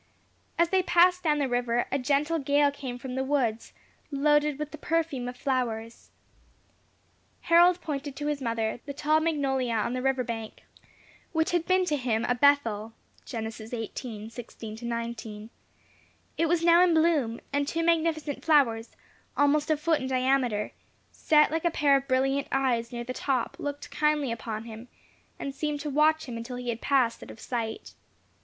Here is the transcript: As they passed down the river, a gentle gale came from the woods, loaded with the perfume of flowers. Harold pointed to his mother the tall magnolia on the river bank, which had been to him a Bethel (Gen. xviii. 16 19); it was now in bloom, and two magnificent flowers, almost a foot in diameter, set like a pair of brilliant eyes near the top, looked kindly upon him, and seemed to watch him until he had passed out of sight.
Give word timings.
As 0.57 0.69
they 0.69 0.81
passed 0.81 1.21
down 1.21 1.37
the 1.37 1.47
river, 1.47 1.85
a 1.91 1.99
gentle 1.99 2.39
gale 2.39 2.71
came 2.71 2.97
from 2.97 3.13
the 3.13 3.23
woods, 3.23 3.71
loaded 4.09 4.57
with 4.57 4.71
the 4.71 4.79
perfume 4.79 5.29
of 5.29 5.37
flowers. 5.37 6.09
Harold 7.41 7.79
pointed 7.81 8.15
to 8.15 8.25
his 8.25 8.41
mother 8.41 8.79
the 8.87 8.95
tall 8.95 9.19
magnolia 9.19 9.75
on 9.75 9.93
the 9.93 10.01
river 10.01 10.23
bank, 10.23 10.63
which 11.33 11.51
had 11.51 11.67
been 11.67 11.85
to 11.85 11.97
him 11.97 12.25
a 12.25 12.33
Bethel 12.33 12.93
(Gen. 13.25 13.51
xviii. 13.51 13.91
16 14.31 14.79
19); 14.81 15.49
it 16.35 16.47
was 16.47 16.65
now 16.65 16.83
in 16.83 16.95
bloom, 16.95 17.39
and 17.53 17.67
two 17.67 17.83
magnificent 17.83 18.43
flowers, 18.43 18.95
almost 19.37 19.69
a 19.69 19.77
foot 19.77 19.99
in 19.99 20.07
diameter, 20.07 20.71
set 21.11 21.51
like 21.51 21.63
a 21.63 21.69
pair 21.69 21.95
of 21.95 22.07
brilliant 22.07 22.47
eyes 22.51 22.91
near 22.91 23.03
the 23.03 23.13
top, 23.13 23.55
looked 23.59 23.91
kindly 23.91 24.31
upon 24.31 24.63
him, 24.63 24.87
and 25.37 25.53
seemed 25.53 25.79
to 25.79 25.91
watch 25.91 26.25
him 26.25 26.37
until 26.37 26.55
he 26.57 26.69
had 26.69 26.81
passed 26.81 27.21
out 27.21 27.29
of 27.29 27.39
sight. 27.39 27.93